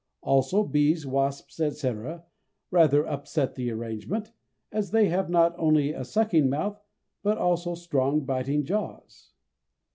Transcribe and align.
Also 0.23 0.63
bees, 0.63 1.05
wasps, 1.05 1.59
etc., 1.59 2.25
rather 2.71 3.05
upset 3.07 3.53
the 3.53 3.69
arrangement, 3.69 4.31
as 4.71 4.89
they 4.89 5.09
have 5.09 5.29
not 5.29 5.53
only 5.59 5.91
a 5.93 6.03
sucking 6.03 6.49
mouth 6.49 6.83
but 7.21 7.37
also 7.37 7.75
strong 7.75 8.25
biting 8.25 8.65
jaws. 8.65 9.33